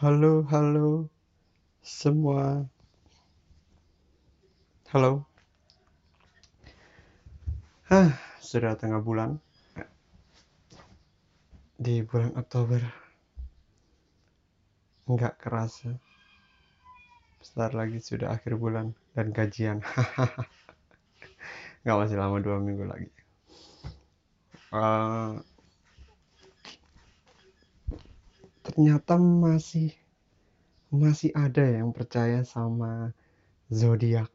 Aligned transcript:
Halo, 0.00 0.48
halo 0.48 1.12
semua. 1.84 2.64
Halo. 4.88 5.28
Hah, 7.84 8.16
sudah 8.40 8.80
tengah 8.80 9.04
bulan. 9.04 9.36
Di 11.76 12.00
bulan 12.00 12.32
Oktober. 12.32 12.80
Nggak 15.04 15.36
kerasa. 15.36 15.92
Sebentar 17.44 17.76
lagi 17.76 18.00
sudah 18.00 18.32
akhir 18.32 18.56
bulan 18.56 18.96
dan 19.12 19.36
gajian. 19.36 19.84
Nggak 21.84 21.98
masih 22.00 22.16
lama 22.16 22.40
dua 22.40 22.56
minggu 22.56 22.88
lagi. 22.88 23.12
Uh, 24.72 25.44
ternyata 28.80 29.20
masih 29.20 29.92
masih 30.88 31.36
ada 31.36 31.60
yang 31.60 31.92
percaya 31.92 32.40
sama 32.48 33.12
zodiak. 33.68 34.32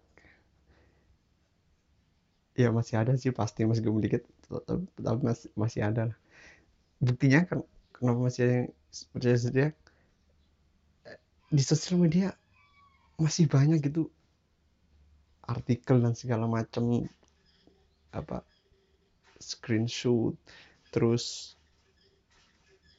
Ya 2.54 2.70
masih 2.70 3.02
ada 3.02 3.18
sih 3.18 3.34
pasti 3.34 3.66
meskipun 3.66 4.06
dikit 4.06 4.22
tapi 5.02 5.22
masih 5.26 5.50
masih 5.58 5.82
ada 5.82 6.14
buktinya 7.02 7.42
kan 7.50 7.66
kenapa 7.90 8.20
masih 8.22 8.42
ada 8.46 8.54
yang 8.54 8.70
percaya 9.18 9.38
zodiak? 9.42 9.74
Di 11.50 11.64
sosial 11.66 12.06
media 12.06 12.38
masih 13.18 13.50
banyak 13.50 13.82
gitu. 13.82 14.14
Artikel 15.42 16.06
dan 16.06 16.14
segala 16.14 16.46
macam 16.46 17.02
apa 18.14 18.46
screenshot 19.42 20.38
terus 20.94 21.55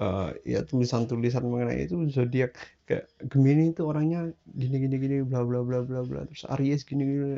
uh, 0.01 0.31
ya 0.45 0.61
tulisan-tulisan 0.65 1.45
mengenai 1.45 1.89
itu 1.89 1.97
zodiak 2.13 2.57
kayak 2.85 3.09
Gemini 3.33 3.73
itu 3.73 3.83
orangnya 3.85 4.31
gini 4.45 4.77
gini 4.87 4.97
gini 5.01 5.17
bla 5.25 5.43
bla 5.43 5.65
bla 5.65 5.83
bla 5.83 6.01
bla. 6.05 6.21
Terus 6.29 6.45
Aries 6.53 6.83
gini 6.85 7.03
gini 7.05 7.29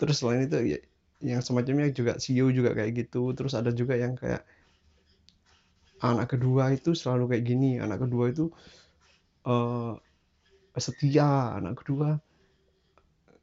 terus 0.00 0.16
selain 0.24 0.48
itu 0.48 0.56
ya, 0.64 0.78
yang 1.20 1.44
semacamnya 1.44 1.92
juga 1.92 2.16
CEO 2.16 2.48
juga 2.54 2.72
kayak 2.72 3.06
gitu. 3.06 3.36
Terus 3.36 3.52
ada 3.52 3.70
juga 3.74 3.98
yang 3.98 4.16
kayak 4.16 4.46
anak 6.00 6.32
kedua 6.32 6.72
itu 6.72 6.96
selalu 6.96 7.36
kayak 7.36 7.44
gini. 7.44 7.76
Anak 7.82 8.06
kedua 8.06 8.32
itu 8.32 8.48
uh, 9.44 9.98
setia. 10.78 11.58
Anak 11.58 11.84
kedua 11.84 12.16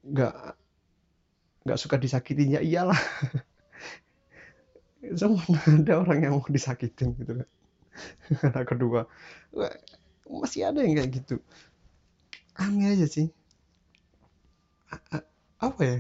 nggak 0.08 0.36
nggak 1.68 1.80
suka 1.80 2.00
disakitin 2.00 2.56
ya 2.56 2.62
iyalah 2.64 2.96
semua 5.16 5.44
ada 5.70 5.94
orang 6.02 6.20
yang 6.24 6.34
mau 6.36 6.44
disakitin 6.50 7.16
gitu 7.16 7.44
kan. 7.44 7.50
Anak 8.52 8.66
kedua. 8.70 9.08
Masih 10.28 10.68
ada 10.68 10.84
yang 10.84 10.98
kayak 10.98 11.12
gitu. 11.24 11.36
Aneh 12.58 12.98
aja 12.98 13.08
sih. 13.08 13.30
Apa 15.58 15.82
ya? 15.82 15.98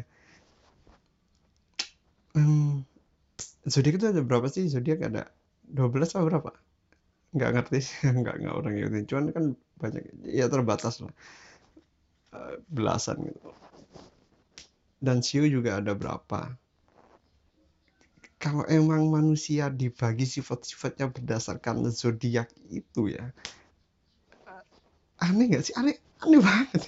Hmm, 2.38 2.86
zodiak 3.66 3.98
itu 3.98 4.08
ada 4.14 4.22
berapa 4.22 4.46
sih? 4.52 4.70
Zodiak 4.70 5.02
ada 5.02 5.30
12 5.66 6.14
atau 6.14 6.28
berapa? 6.28 6.52
Nggak 7.34 7.52
ngerti 7.56 7.78
sih. 7.82 7.98
Nggak 8.22 8.36
nggak 8.46 8.56
orang 8.56 8.74
ngerti. 8.78 9.00
Cuman 9.10 9.26
kan 9.34 9.46
banyak 9.78 10.04
ya 10.26 10.46
terbatas 10.50 11.02
lah. 11.02 11.14
Eh, 12.34 12.56
belasan 12.70 13.26
gitu. 13.26 13.50
Dan 14.98 15.22
siu 15.22 15.46
juga 15.46 15.78
ada 15.78 15.94
berapa 15.94 16.58
kalau 18.38 18.64
emang 18.70 19.10
manusia 19.10 19.70
dibagi 19.74 20.26
sifat-sifatnya 20.30 21.10
berdasarkan 21.10 21.86
zodiak 21.90 22.54
itu 22.70 23.14
ya. 23.14 23.34
Aneh 25.18 25.50
nggak 25.50 25.64
sih? 25.66 25.74
Aneh 25.74 25.98
aneh 26.22 26.42
banget. 26.42 26.82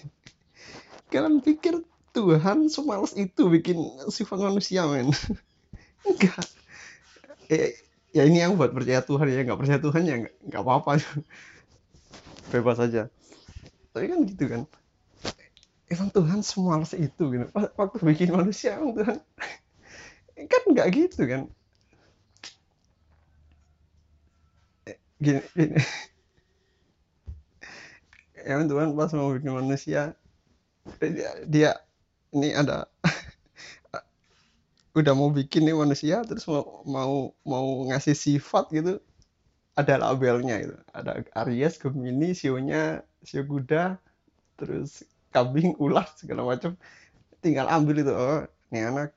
Kalian 1.10 1.42
pikir 1.42 1.82
Tuhan 2.14 2.70
semalas 2.70 3.18
itu 3.18 3.50
bikin 3.50 3.78
sifat 4.10 4.38
manusia 4.38 4.86
men. 4.86 5.10
Enggak. 6.10 6.46
Eh, 7.50 7.74
ya 8.14 8.26
ini 8.30 8.46
yang 8.46 8.54
buat 8.58 8.70
percaya 8.70 9.02
Tuhan 9.02 9.26
ya. 9.30 9.42
Nggak 9.42 9.60
percaya 9.60 9.80
Tuhan 9.82 10.04
ya 10.06 10.16
nggak 10.22 10.62
apa-apa. 10.62 11.02
Bebas 12.54 12.78
saja 12.78 13.10
tapi 13.94 14.06
kan 14.10 14.20
gitu 14.26 14.46
kan. 14.48 14.62
Emang 15.90 16.10
Tuhan 16.14 16.40
semalas 16.46 16.94
itu 16.94 17.24
gitu. 17.34 17.46
Waktu 17.52 17.98
bikin 18.06 18.30
manusia 18.32 18.78
emang 18.78 18.94
Tuhan 18.96 19.18
kan 20.48 20.64
nggak 20.72 20.88
gitu 20.96 21.22
kan. 21.26 21.42
Eh, 24.88 24.98
gini, 25.20 25.42
gini. 25.58 25.76
ya 28.48 28.56
Tuhan 28.64 28.96
pas 28.96 29.12
mau 29.12 29.36
bikin 29.36 29.52
manusia 29.52 30.16
dia, 31.04 31.32
dia 31.44 31.72
ini 32.32 32.56
ada 32.56 32.88
udah 35.00 35.14
mau 35.14 35.30
bikin 35.30 35.68
nih 35.68 35.76
manusia 35.76 36.24
terus 36.24 36.48
mau 36.48 36.82
mau 36.88 37.36
mau 37.44 37.68
ngasih 37.92 38.16
sifat 38.16 38.72
gitu 38.72 39.04
ada 39.76 40.00
labelnya 40.00 40.56
itu 40.60 40.76
ada 40.96 41.20
Aries 41.36 41.78
Gemini 41.78 42.32
sionya 42.32 43.04
sio 43.28 43.44
kuda 43.44 44.00
terus 44.60 45.04
kambing 45.32 45.78
ular 45.80 46.06
segala 46.18 46.46
macam. 46.46 46.76
Tinggal 47.40 47.72
ambil 47.72 48.04
itu 48.04 48.14
oh 48.14 48.44
ini 48.74 48.84
anak 48.84 49.16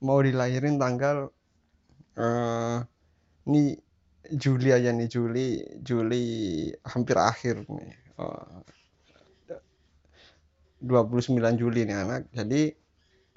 mau 0.00 0.18
dilahirin 0.24 0.80
tanggal 0.80 1.28
uh, 2.16 2.78
ini 3.48 3.76
Juli 4.30 4.70
aja 4.70 4.92
nih 4.92 5.08
Juli 5.10 5.60
Juli 5.80 6.24
hampir 6.86 7.16
akhir 7.16 7.66
nih. 7.68 7.92
Uh, 8.20 8.60
29 10.80 11.36
Juli 11.60 11.84
nih 11.84 11.96
anak 11.96 12.32
jadi 12.32 12.72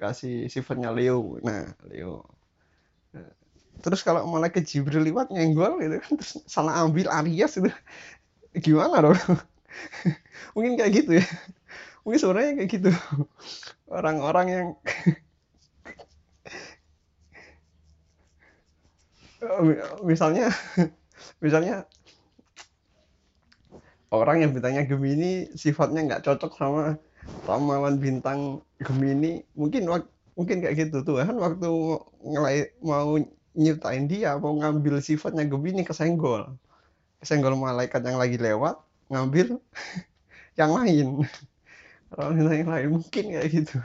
kasih 0.00 0.48
sifatnya 0.48 0.92
Leo. 0.92 1.36
Nah 1.44 1.76
Leo. 1.88 2.24
Nah, 3.12 3.28
terus 3.84 4.00
kalau 4.00 4.24
malaikat 4.24 4.64
Jibril 4.64 5.04
lewat 5.04 5.28
nyenggol 5.28 5.76
gitu 5.80 5.96
kan 6.00 6.12
terus 6.16 6.40
salah 6.48 6.80
ambil 6.84 7.08
Aries 7.12 7.60
itu. 7.60 7.70
Gimana 8.64 9.04
dong? 9.04 9.18
Mungkin 10.54 10.80
kayak 10.80 10.92
gitu 11.04 11.12
ya. 11.20 11.26
Mungkin 12.06 12.18
sebenarnya 12.20 12.52
kayak 12.60 12.70
gitu. 12.70 12.90
Orang-orang 13.88 14.46
yang 14.48 14.66
misalnya 20.02 20.50
misalnya 21.44 21.86
orang 24.14 24.46
yang 24.46 24.50
bintangnya 24.54 24.86
Gemini 24.86 25.50
sifatnya 25.58 26.00
nggak 26.06 26.22
cocok 26.22 26.52
sama 26.54 26.98
ramalan 27.48 27.98
bintang 27.98 28.62
Gemini 28.78 29.42
mungkin 29.58 29.90
mungkin 30.38 30.56
kayak 30.62 30.76
gitu 30.88 31.02
tuh. 31.02 31.22
Kan 31.22 31.38
waktu 31.38 31.70
ngelai 32.22 32.58
mau 32.82 33.18
nyiptain 33.54 34.06
dia 34.10 34.38
mau 34.38 34.54
ngambil 34.54 34.98
sifatnya 35.02 35.46
Gemini 35.46 35.86
kesenggol 35.86 36.58
kesenggol 37.22 37.56
malaikat 37.56 38.04
yang 38.04 38.20
lagi 38.20 38.36
lewat 38.36 38.76
ngambil 39.08 39.58
yang 40.60 40.70
lain. 40.74 41.06
Orang 42.14 42.38
yang 42.46 42.70
lain 42.70 42.88
mungkin 42.94 43.24
kayak 43.34 43.48
gitu. 43.50 43.78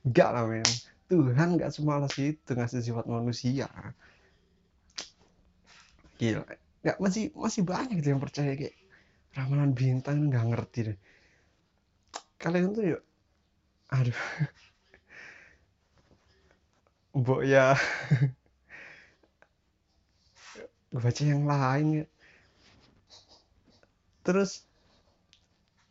Enggak 0.00 0.28
lah 0.32 0.48
men 0.48 0.64
Tuhan 1.10 1.58
nggak 1.58 1.74
semalas 1.74 2.14
itu 2.22 2.54
ngasih 2.54 2.86
sifat 2.86 3.10
manusia. 3.10 3.66
Gila. 6.22 6.46
Nggak 6.86 6.98
masih 7.02 7.34
masih 7.34 7.66
banyak 7.66 7.98
gitu 7.98 8.14
yang 8.14 8.22
percaya 8.22 8.54
kayak 8.54 8.78
ramalan 9.34 9.74
bintang 9.74 10.30
nggak 10.30 10.46
ngerti 10.54 10.94
deh. 10.94 10.98
Kalian 12.38 12.70
tuh 12.70 12.94
yuk. 12.94 13.02
Aduh. 13.90 14.14
Mbok 17.18 17.42
ya. 17.42 17.74
Baca 20.94 21.22
yang 21.26 21.42
lain 21.42 21.86
ya. 22.02 22.06
Terus 24.22 24.62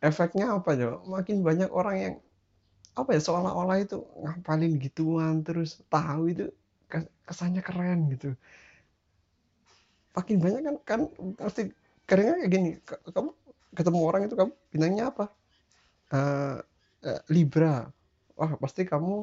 efeknya 0.00 0.56
apa 0.56 0.72
ya 0.80 0.96
makin 1.04 1.44
banyak 1.44 1.68
orang 1.68 1.96
yang 2.00 2.16
apa 2.98 3.10
ya 3.14 3.20
seolah-olah 3.22 3.78
itu 3.80 4.02
ngapalin 4.18 4.74
gituan 4.82 5.46
terus 5.46 5.78
tahu 5.86 6.34
itu 6.34 6.50
kesannya 7.26 7.62
keren 7.62 8.10
gitu. 8.10 8.34
Makin 10.10 10.36
banyak 10.42 10.62
kan 10.66 10.76
kan 10.82 11.00
pasti 11.38 11.70
kadangnya 12.04 12.42
kayak 12.42 12.50
gini 12.50 12.70
kamu 13.14 13.30
ketemu 13.78 13.98
orang 14.02 14.22
itu 14.26 14.34
kamu 14.34 14.52
bintangnya 14.74 15.04
apa? 15.14 15.24
Uh, 16.10 16.58
uh, 17.06 17.20
Libra. 17.30 17.86
Wah 18.34 18.52
pasti 18.58 18.82
kamu 18.82 19.22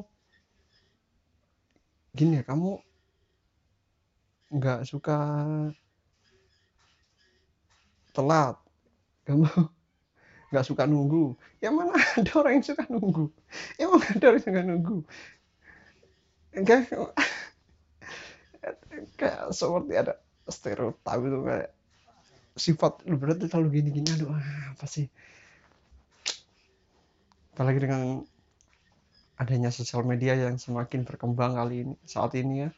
gini 2.16 2.40
ya 2.40 2.44
kamu 2.48 2.80
nggak 4.48 4.88
suka 4.88 5.18
telat. 8.16 8.56
Kamu 9.28 9.44
nggak 10.48 10.66
suka 10.70 10.84
nunggu. 10.88 11.36
Yang 11.60 11.74
mana 11.74 11.92
ada 11.96 12.32
orang 12.38 12.52
yang 12.60 12.66
suka 12.66 12.84
nunggu? 12.88 13.24
Emang 13.76 14.02
ada 14.04 14.24
orang 14.28 14.40
yang 14.40 14.48
suka 14.48 14.62
nunggu? 14.64 14.96
Enggak 16.56 16.78
kayak 19.14 19.54
seperti 19.54 19.92
ada 19.94 20.14
stereotip 20.48 21.20
itu 21.22 21.38
kayak 21.44 21.70
sifat 22.58 22.92
lu 23.06 23.14
berarti 23.14 23.46
selalu 23.46 23.68
gini-gini 23.80 24.08
aduh 24.18 24.34
ah, 24.34 24.74
apa 24.74 24.86
sih? 24.90 25.06
Apalagi 27.54 27.78
dengan 27.78 28.22
adanya 29.38 29.70
sosial 29.70 30.02
media 30.02 30.34
yang 30.34 30.58
semakin 30.58 31.06
berkembang 31.06 31.54
kali 31.54 31.86
ini 31.86 31.94
saat 32.02 32.34
ini 32.34 32.66
ya. 32.66 32.70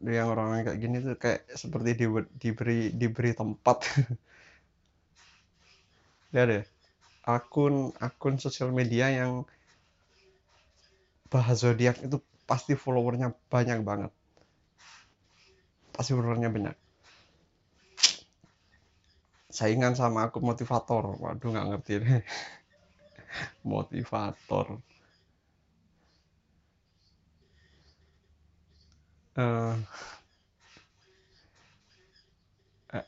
Yang 0.00 0.28
orang 0.32 0.48
kayak 0.64 0.78
gini 0.80 0.96
tuh 1.02 1.16
kayak 1.18 1.40
seperti 1.52 1.90
di, 1.98 2.06
diberi 2.38 2.80
diberi 2.94 3.30
tempat. 3.34 3.78
Ya 6.30 6.46
deh 7.20 7.36
akun 7.36 7.92
akun 8.00 8.40
sosial 8.40 8.72
media 8.72 9.12
yang 9.12 9.44
bahas 11.30 11.62
zodiak 11.62 12.00
itu 12.02 12.18
pasti 12.48 12.74
followernya 12.74 13.36
banyak 13.52 13.84
banget. 13.86 14.12
Pasti 15.94 16.16
followernya 16.16 16.50
banyak. 16.50 16.76
Saingan 19.50 19.94
sama 19.94 20.30
aku 20.30 20.42
motivator. 20.42 21.14
Waduh 21.22 21.48
nggak 21.54 21.66
ngerti 21.70 21.92
deh. 22.02 22.22
Motivator. 23.70 24.82
Uh, 29.38 29.78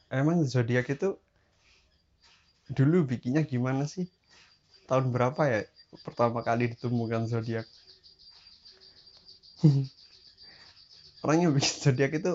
emang 0.07 0.47
zodiak 0.47 0.87
itu 0.87 1.19
dulu 2.73 3.05
bikinnya 3.11 3.43
gimana 3.45 3.85
sih? 3.85 4.07
Tahun 4.89 5.07
berapa 5.15 5.43
ya 5.49 5.61
pertama 6.05 6.41
kali 6.43 6.73
ditemukan 6.73 7.29
zodiak? 7.31 7.67
Orang 11.23 11.39
yang 11.39 11.53
bikin 11.55 11.75
zodiak 11.79 12.13
itu 12.19 12.33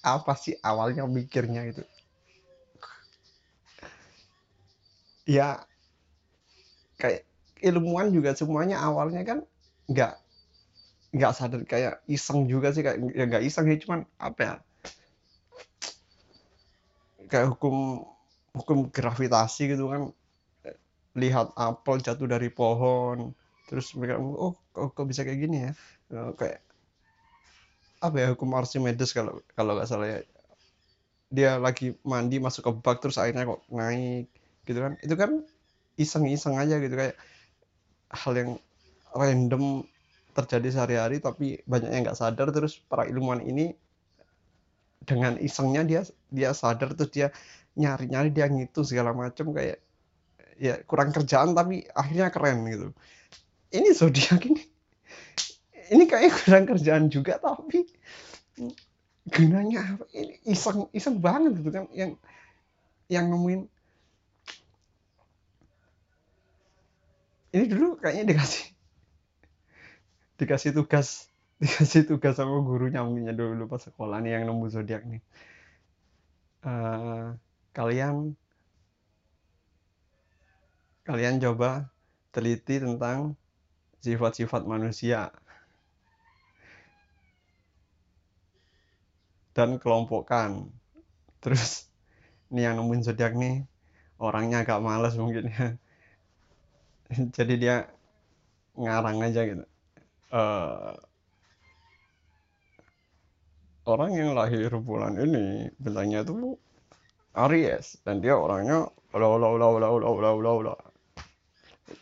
apa 0.00 0.32
sih 0.38 0.54
awalnya 0.62 1.04
mikirnya 1.04 1.66
itu? 1.66 1.82
Ya 5.28 5.62
kayak 7.00 7.24
ilmuwan 7.64 8.12
juga 8.12 8.36
semuanya 8.36 8.80
awalnya 8.80 9.22
kan 9.24 9.38
nggak 9.88 10.12
nggak 11.10 11.32
sadar 11.34 11.62
kayak 11.66 12.00
iseng 12.06 12.46
juga 12.46 12.70
sih 12.70 12.82
kayak 12.86 12.98
ya 13.18 13.24
nggak 13.26 13.44
iseng 13.44 13.66
sih 13.66 13.78
cuman 13.82 14.00
apa 14.20 14.40
ya? 14.40 14.54
Kayak 17.30 17.54
hukum 17.54 18.04
hukum 18.54 18.90
gravitasi 18.90 19.70
gitu 19.74 19.90
kan. 19.90 20.02
Lihat 21.18 21.54
apel 21.58 22.02
jatuh 22.02 22.26
dari 22.26 22.50
pohon. 22.50 23.34
Terus 23.70 23.94
mereka 23.94 24.18
oh 24.18 24.54
kok, 24.74 25.06
bisa 25.06 25.22
kayak 25.22 25.40
gini 25.42 25.56
ya? 25.70 25.72
Eh, 26.10 26.30
kayak 26.34 26.60
apa 28.00 28.16
ya 28.16 28.26
hukum 28.32 28.48
Archimedes 28.56 29.12
kalau 29.12 29.44
kalau 29.54 29.78
nggak 29.78 29.88
salah 29.90 30.08
ya. 30.08 30.20
Dia 31.30 31.50
lagi 31.62 31.94
mandi 32.02 32.42
masuk 32.42 32.66
ke 32.66 32.72
bak 32.82 32.98
terus 32.98 33.20
airnya 33.20 33.46
kok 33.46 33.62
naik 33.70 34.26
gitu 34.66 34.78
kan. 34.82 34.92
Itu 35.02 35.14
kan 35.14 35.46
iseng-iseng 35.94 36.58
aja 36.58 36.82
gitu 36.82 36.94
kayak 36.98 37.14
hal 38.10 38.32
yang 38.34 38.50
random 39.14 39.86
terjadi 40.34 40.68
sehari-hari 40.70 41.22
tapi 41.22 41.62
banyak 41.66 41.90
yang 41.90 42.02
nggak 42.06 42.18
sadar. 42.18 42.50
Terus 42.50 42.82
para 42.90 43.06
ilmuwan 43.06 43.42
ini 43.46 43.74
dengan 45.00 45.40
isengnya 45.40 45.82
dia 45.82 46.00
dia 46.28 46.52
sadar 46.52 46.92
terus 46.92 47.10
dia 47.10 47.28
nyari-nyari 47.74 48.30
dia 48.30 48.46
ngitung 48.50 48.84
segala 48.84 49.16
macam 49.16 49.56
kayak 49.56 49.80
ya 50.60 50.76
kurang 50.84 51.10
kerjaan 51.16 51.56
tapi 51.56 51.88
akhirnya 51.96 52.28
keren 52.28 52.68
gitu. 52.68 52.88
Ini 53.72 53.88
zodiak 53.96 54.44
ini. 54.44 54.62
Ini 55.90 56.04
kayak 56.06 56.44
kurang 56.44 56.64
kerjaan 56.68 57.08
juga 57.08 57.40
tapi 57.40 57.88
gunanya 59.30 59.96
apa? 59.96 60.04
Ini 60.12 60.44
iseng 60.46 60.92
iseng 60.92 61.18
banget 61.18 61.56
gitu 61.64 61.70
kan 61.72 61.88
yang 61.96 62.14
yang 63.08 63.26
nemuin. 63.32 63.66
Ini 67.50 67.64
dulu 67.66 67.98
kayaknya 67.98 68.36
dikasih 68.36 68.64
dikasih 70.38 70.70
tugas 70.76 71.29
dikasih 71.60 72.02
tugas 72.08 72.34
sama 72.40 72.56
gurunya 72.64 73.00
mungkinnya 73.04 73.34
dulu 73.36 73.68
pas 73.72 73.82
sekolah 73.86 74.16
nih 74.24 74.32
yang 74.36 74.44
nemu 74.48 74.66
zodiak 74.74 75.02
nih. 75.04 75.22
Uh, 76.60 77.36
kalian 77.72 78.36
kalian 81.08 81.36
coba 81.40 81.88
teliti 82.32 82.76
tentang 82.80 83.36
sifat-sifat 84.04 84.62
manusia 84.64 85.32
dan 89.56 89.76
kelompokkan. 89.82 90.70
Terus 91.44 91.88
ini 92.52 92.64
yang 92.66 92.80
nemuin 92.80 93.02
zodiak 93.06 93.32
nih 93.36 93.64
orangnya 94.20 94.64
agak 94.64 94.80
males 94.80 95.14
mungkin 95.16 95.44
ya. 95.52 95.66
Jadi 97.36 97.54
dia 97.60 97.76
ngarang 98.78 99.18
aja 99.26 99.40
gitu. 99.44 99.64
Uh, 100.30 100.94
orang 103.90 104.14
yang 104.14 104.30
lahir 104.38 104.70
bulan 104.78 105.18
ini 105.18 105.66
bintangnya 105.82 106.22
itu 106.22 106.54
Aries 107.34 107.98
dan 108.06 108.22
dia 108.22 108.38
orangnya 108.38 108.86
ulah 109.10 110.78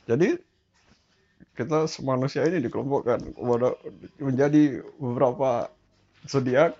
jadi 0.04 0.36
kita 1.56 1.88
manusia 2.04 2.46
ini 2.46 2.62
dikelompokkan 2.62 3.34
menjadi 4.20 4.84
beberapa 5.00 5.72
zodiak 6.28 6.76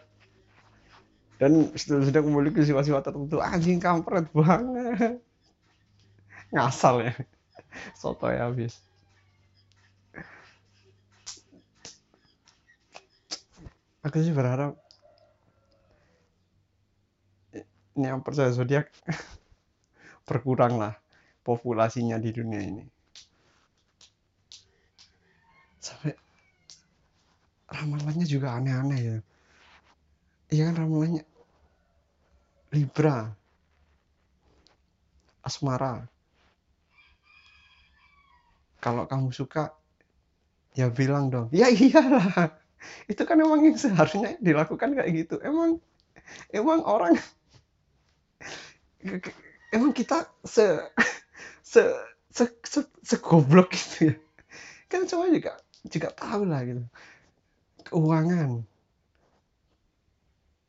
dan 1.38 1.70
sudah 1.74 2.22
memiliki 2.22 2.66
sifat-sifat 2.66 3.10
tertentu. 3.10 3.38
Anjing 3.38 3.78
kampret 3.78 4.26
banget. 4.34 5.22
Ngasal 6.54 7.10
ya. 7.10 7.14
Soto 7.94 8.26
ya 8.26 8.50
habis. 8.50 8.78
Aku 14.02 14.22
sih 14.22 14.34
berharap 14.34 14.78
ini 17.52 17.87
yang 18.00 18.20
percaya 18.22 18.54
zodiak 18.54 18.90
berkurang 20.28 20.78
lah 20.78 20.94
populasinya 21.42 22.20
di 22.20 22.30
dunia 22.30 22.60
ini. 22.60 22.84
Sampai 25.80 26.12
ramalannya 27.68 28.26
juga 28.28 28.56
aneh-aneh 28.58 29.00
ya. 29.00 29.16
Iya 30.48 30.62
kan 30.72 30.74
ramalannya 30.84 31.24
Libra 32.68 33.32
asmara. 35.40 36.04
Kalau 38.78 39.08
kamu 39.08 39.32
suka 39.32 39.72
ya 40.76 40.92
bilang 40.92 41.32
dong. 41.32 41.48
Ya 41.50 41.72
iyalah. 41.72 42.52
Itu 43.10 43.24
kan 43.26 43.40
emang 43.40 43.64
yang 43.64 43.74
seharusnya 43.80 44.36
dilakukan 44.38 44.94
kayak 44.94 45.10
gitu. 45.24 45.40
Emang 45.42 45.80
emang 46.52 46.84
orang 46.84 47.16
emang 49.72 49.92
kita 49.94 50.26
se 50.44 50.64
se 51.62 51.82
se 52.32 52.44
se, 52.64 52.80
se 53.02 53.16
goblok 53.20 53.72
gitu 53.72 54.12
ya? 54.12 54.14
Kan 54.88 55.04
semua 55.04 55.28
juga 55.28 55.60
juga 55.84 56.08
tahu 56.12 56.48
lah 56.48 56.64
gitu. 56.64 56.82
Keuangan. 57.88 58.64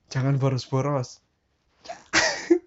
Jangan 0.09 0.35
boros-boros. 0.41 1.21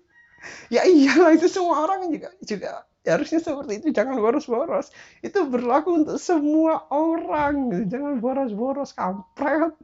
Ya 0.72 0.88
iyalah 0.88 1.36
itu 1.36 1.52
semua 1.52 1.84
orang 1.84 2.08
juga 2.08 2.32
juga 2.40 2.88
ya 3.04 3.20
harusnya 3.20 3.44
seperti 3.44 3.84
itu. 3.84 3.88
Jangan 3.92 4.16
boros-boros. 4.16 4.88
Itu 5.20 5.44
berlaku 5.44 6.00
untuk 6.00 6.16
semua 6.16 6.88
orang. 6.88 7.84
Jangan 7.92 8.24
boros-boros 8.24 8.96
kampret. 8.96 9.76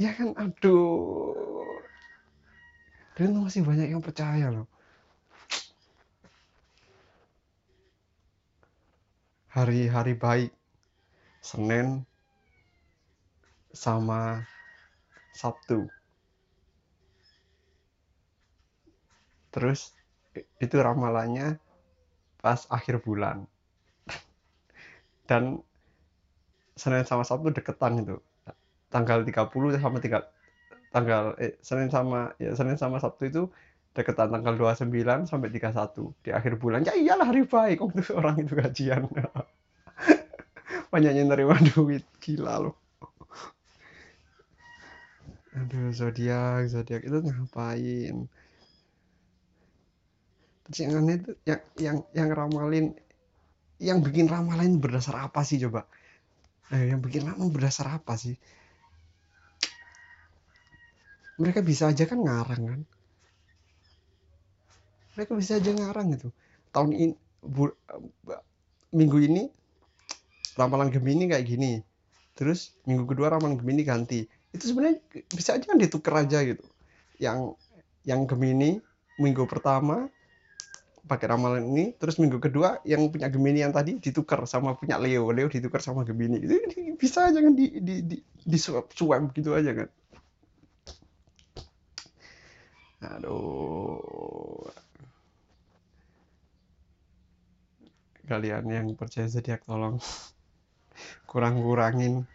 Ya 0.00 0.16
kan? 0.16 0.32
Aduh 0.32 1.67
dan 3.18 3.34
itu 3.34 3.40
masih 3.42 3.62
banyak 3.66 3.90
yang 3.90 3.98
percaya 3.98 4.46
loh. 4.46 4.70
Hari-hari 9.50 10.14
baik. 10.14 10.54
Senin 11.42 12.06
sama 13.74 14.46
Sabtu. 15.34 15.90
Terus 19.50 19.98
itu 20.62 20.78
ramalannya 20.78 21.58
pas 22.38 22.70
akhir 22.70 23.02
bulan. 23.02 23.50
Dan 25.26 25.58
Senin 26.78 27.02
sama 27.02 27.26
Sabtu 27.26 27.50
deketan 27.50 27.98
itu. 27.98 28.22
Tanggal 28.94 29.26
30 29.26 29.82
sama 29.82 29.98
3 29.98 30.37
tanggal 30.94 31.36
eh, 31.40 31.56
Senin 31.60 31.88
sama 31.92 32.32
ya 32.40 32.52
Senin 32.58 32.76
sama 32.80 32.96
Sabtu 33.02 33.22
itu 33.28 33.42
deketan 33.96 34.30
tanggal 34.30 34.54
29 34.54 35.26
sampai 35.26 35.48
31 35.50 36.14
di 36.22 36.30
akhir 36.30 36.54
bulan 36.62 36.86
ya 36.86 36.94
iyalah 36.94 37.26
hari 37.28 37.44
baik. 37.44 37.82
Tuh 37.98 38.14
orang 38.16 38.36
itu 38.44 38.54
gajian. 38.54 39.08
Banyaknya 40.92 41.22
nerima 41.26 41.56
duit 41.74 42.04
gila 42.22 42.54
loh. 42.68 42.76
Aduh 45.58 45.90
zodiak 45.90 46.70
zodiak 46.70 47.02
itu 47.02 47.18
ngapain? 47.18 48.16
Percayaannya 50.64 51.14
itu 51.18 51.30
yang 51.48 51.60
yang 51.80 51.96
yang 52.14 52.28
ramalin 52.38 52.86
yang 53.80 53.98
bikin 54.06 54.26
ramalan 54.30 54.78
berdasar 54.78 55.16
apa 55.26 55.40
sih 55.48 55.58
coba? 55.64 55.88
Eh, 56.74 56.92
yang 56.92 57.00
bikin 57.02 57.26
ramalan 57.26 57.50
berdasar 57.56 57.86
apa 57.98 58.14
sih 58.20 58.36
mereka 61.38 61.62
bisa 61.62 61.88
aja 61.88 62.04
kan 62.04 62.18
ngarang 62.18 62.62
kan? 62.66 62.80
Mereka 65.14 65.32
bisa 65.38 65.58
aja 65.58 65.70
ngarang 65.70 66.18
gitu. 66.18 66.28
Tahun 66.74 66.90
ini 66.90 67.14
bu, 67.42 67.70
minggu 68.90 69.18
ini 69.22 69.42
ramalan 70.58 70.90
Gemini 70.90 71.30
kayak 71.30 71.46
gini. 71.46 71.78
Terus 72.34 72.74
minggu 72.86 73.06
kedua 73.06 73.30
ramalan 73.30 73.54
Gemini 73.58 73.86
ganti. 73.86 74.26
Itu 74.50 74.74
sebenarnya 74.74 74.98
bisa 75.30 75.54
aja 75.54 75.64
kan 75.64 75.78
ditukar 75.78 76.26
aja 76.26 76.42
gitu. 76.42 76.66
Yang 77.22 77.54
yang 78.02 78.26
Gemini 78.26 78.82
minggu 79.18 79.46
pertama 79.46 80.10
pakai 81.08 81.24
ramalan 81.24 81.64
ini 81.72 81.96
terus 81.96 82.20
minggu 82.20 82.36
kedua 82.36 82.84
yang 82.84 83.08
punya 83.08 83.32
Gemini 83.32 83.64
yang 83.64 83.72
tadi 83.72 84.02
ditukar 84.02 84.42
sama 84.50 84.74
punya 84.74 84.98
Leo. 84.98 85.30
Leo 85.30 85.46
ditukar 85.46 85.82
sama 85.82 86.02
Gemini. 86.02 86.42
Itu 86.42 86.58
bisa 86.98 87.30
aja 87.30 87.38
kan 87.38 87.54
di 87.54 87.78
di 87.78 88.02
di, 88.02 88.16
di 88.22 88.58
swap 88.58 88.90
swap 88.90 89.30
gitu 89.34 89.54
aja 89.54 89.70
kan 89.70 89.88
aduh. 93.02 94.66
Kalian 98.28 98.68
yang 98.68 98.86
percaya 98.92 99.24
zodiak 99.24 99.64
tolong 99.64 99.96
kurang 101.30 101.64
kurangin 101.64 102.28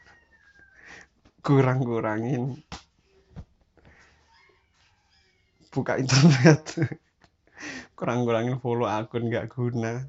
kurang 1.44 1.84
kurangin 1.84 2.58
buka 5.74 5.98
internet. 5.98 6.62
Kurang-kurangin 7.98 8.62
follow 8.62 8.86
akun 8.86 9.34
gak 9.34 9.50
guna. 9.50 10.06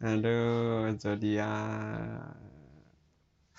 Aduh 0.00 0.88
zodiak. 0.96 2.32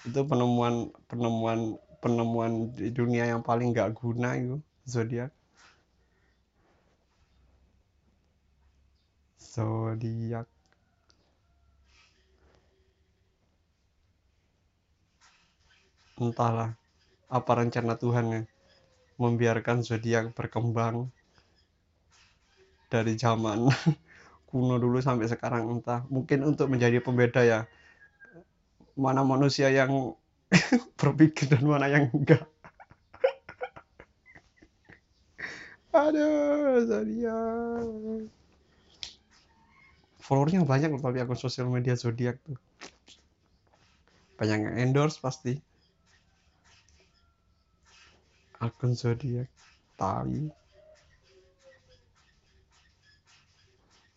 Itu 0.01 0.25
penemuan 0.25 0.89
penemuan 1.06 1.77
penemuan 2.01 2.74
di 2.74 2.89
dunia 2.89 3.30
yang 3.30 3.46
paling 3.46 3.70
gak 3.77 3.94
guna 3.94 4.34
itu 4.34 4.58
zodiak 4.89 5.30
zodiak 9.51 10.48
entahlah 16.22 16.72
apa 17.38 17.51
rencana 17.60 17.93
Tuhan 18.00 18.25
ya 18.36 18.41
membiarkan 19.22 19.84
zodiak 19.84 20.31
berkembang 20.38 21.12
dari 22.91 23.13
zaman 23.15 23.72
kuno 24.51 24.75
dulu 24.75 25.00
sampai 25.00 25.27
sekarang 25.31 25.63
entah. 25.72 26.03
Mungkin 26.12 26.43
untuk 26.43 26.67
menjadi 26.67 27.00
pembeda 27.00 27.41
ya. 27.48 27.60
Mana 29.00 29.24
manusia 29.24 29.67
yang 29.72 30.15
berpikir 31.00 31.48
dan 31.51 31.63
mana 31.63 31.88
yang 31.88 32.12
enggak. 32.12 32.43
Aduh 36.03 36.84
zodiak 36.88 38.40
followernya 40.32 40.64
banyak 40.64 40.90
loh 40.96 41.02
tapi 41.04 41.20
akun 41.20 41.36
sosial 41.36 41.68
media 41.68 42.00
zodiak 42.00 42.40
tuh. 42.48 42.56
Banyak 44.40 44.60
yang 44.64 44.78
endorse 44.80 45.20
pasti. 45.20 45.60
Akun 48.66 48.96
zodiak 48.96 49.50
tapi 50.00 50.48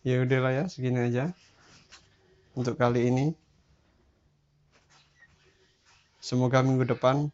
ya 0.07 0.15
udahlah 0.23 0.51
ya 0.55 0.63
segini 0.71 0.99
aja 1.11 1.35
untuk 2.55 2.79
kali 2.79 3.11
ini. 3.11 3.35
Semoga 6.19 6.59
minggu 6.65 6.85
depan 6.91 7.29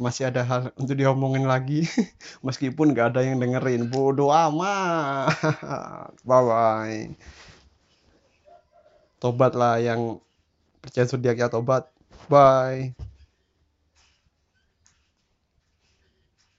masih 0.00 0.32
ada 0.32 0.42
hal 0.48 0.60
untuk 0.80 0.96
diomongin 0.96 1.44
lagi. 1.44 1.84
Meskipun 2.46 2.96
gak 2.96 3.16
ada 3.16 3.20
yang 3.26 3.36
dengerin 3.42 3.84
bodoh 3.92 4.32
amat. 4.32 5.36
Bye 6.28 6.42
bye 6.48 7.49
tobat 9.20 9.52
lah 9.54 9.76
yang 9.78 10.18
percaya 10.80 11.06
zodiak 11.06 11.36
ya 11.36 11.52
tobat. 11.52 11.86
Bye 12.26 13.09